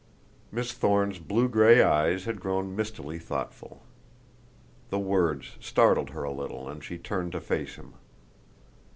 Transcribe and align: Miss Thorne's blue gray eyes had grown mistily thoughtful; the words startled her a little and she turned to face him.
Miss 0.51 0.71
Thorne's 0.73 1.19
blue 1.19 1.47
gray 1.47 1.83
eyes 1.83 2.25
had 2.25 2.39
grown 2.39 2.75
mistily 2.75 3.19
thoughtful; 3.19 3.83
the 4.89 4.97
words 4.97 5.57
startled 5.59 6.09
her 6.09 6.23
a 6.23 6.31
little 6.33 6.67
and 6.67 6.83
she 6.83 6.97
turned 6.97 7.33
to 7.33 7.39
face 7.39 7.75
him. 7.75 7.93